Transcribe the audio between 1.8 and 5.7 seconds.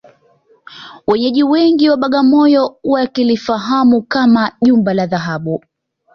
wa Bagamoyo wakilifahamu kama Jumba la Dhahabu